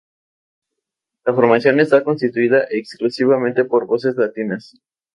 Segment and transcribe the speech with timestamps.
[1.25, 4.73] La formación está constituida exclusivamente por voces latinas.